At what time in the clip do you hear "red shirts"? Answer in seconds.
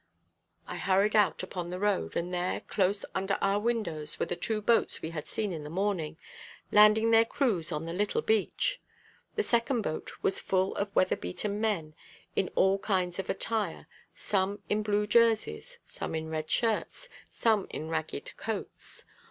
16.29-17.07